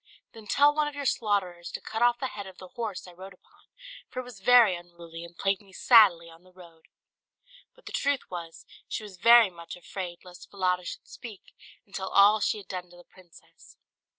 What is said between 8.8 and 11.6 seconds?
she was very much afraid lest Falada should speak,